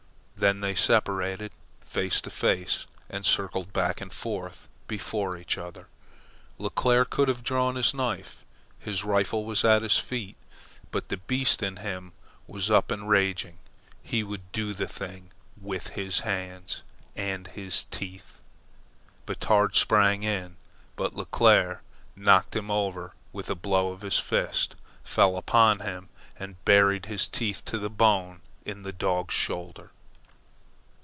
Then 0.35 0.61
they 0.61 0.73
separated, 0.73 1.51
face 1.81 2.19
to 2.21 2.31
face, 2.31 2.87
and 3.11 3.23
circled 3.23 3.71
back 3.73 4.01
and 4.01 4.11
forth 4.11 4.67
before 4.87 5.37
each 5.37 5.55
other. 5.55 5.87
Leclere 6.57 7.05
could 7.05 7.27
have 7.27 7.43
drawn 7.43 7.75
his 7.75 7.93
knife. 7.93 8.43
His 8.79 9.03
rifle 9.03 9.45
was 9.45 9.63
at 9.63 9.83
his 9.83 9.99
feet. 9.99 10.35
But 10.89 11.09
the 11.09 11.17
beast 11.17 11.61
in 11.61 11.75
him 11.77 12.13
was 12.47 12.71
up 12.71 12.89
and 12.89 13.07
raging. 13.07 13.59
He 14.01 14.23
would 14.23 14.51
do 14.51 14.73
the 14.73 14.87
thing 14.87 15.29
with 15.61 15.89
his 15.89 16.21
hands 16.21 16.81
and 17.15 17.45
his 17.49 17.83
teeth. 17.91 18.39
Batard 19.27 19.75
sprang 19.75 20.23
in, 20.23 20.55
but 20.95 21.13
Leclere 21.13 21.81
knocked 22.15 22.55
him 22.55 22.71
over 22.71 23.13
with 23.31 23.47
a 23.51 23.55
blow 23.55 23.91
of 23.91 23.99
the 23.99 24.09
fist, 24.09 24.75
fell 25.03 25.37
upon 25.37 25.81
him, 25.81 26.09
and 26.39 26.65
buried 26.65 27.05
his 27.05 27.27
teeth 27.27 27.63
to 27.65 27.77
the 27.77 27.91
bone 27.91 28.41
in 28.65 28.81
the 28.81 28.91
dog's 28.91 29.35
shoulder. 29.35 29.91